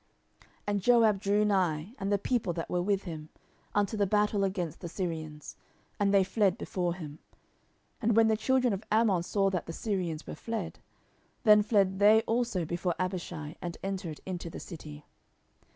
[0.41, 3.29] 10:010:013 And Joab drew nigh, and the people that were with him,
[3.75, 5.55] unto the battle against the Syrians:
[5.99, 7.19] and they fled before him.
[8.01, 10.79] 10:010:014 And when the children of Ammon saw that the Syrians were fled,
[11.43, 15.05] then fled they also before Abishai, and entered into the city.